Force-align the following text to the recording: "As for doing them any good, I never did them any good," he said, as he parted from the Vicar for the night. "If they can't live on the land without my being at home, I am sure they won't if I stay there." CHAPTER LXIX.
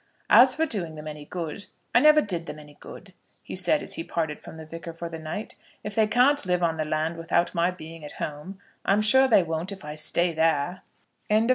"As 0.31 0.55
for 0.55 0.65
doing 0.65 0.95
them 0.95 1.07
any 1.07 1.25
good, 1.25 1.67
I 1.93 1.99
never 1.99 2.21
did 2.23 2.47
them 2.47 2.57
any 2.57 2.73
good," 2.79 3.13
he 3.43 3.53
said, 3.55 3.83
as 3.83 3.93
he 3.93 4.03
parted 4.03 4.41
from 4.41 4.57
the 4.57 4.65
Vicar 4.65 4.93
for 4.93 5.09
the 5.09 5.19
night. 5.19 5.53
"If 5.83 5.93
they 5.93 6.07
can't 6.07 6.43
live 6.43 6.63
on 6.63 6.77
the 6.77 6.85
land 6.85 7.17
without 7.17 7.53
my 7.53 7.69
being 7.69 8.03
at 8.03 8.13
home, 8.13 8.59
I 8.83 8.93
am 8.93 9.03
sure 9.03 9.27
they 9.27 9.43
won't 9.43 9.71
if 9.71 9.85
I 9.85 9.93
stay 9.93 10.33
there." 10.33 10.81
CHAPTER 11.29 11.35
LXIX. 11.43 11.47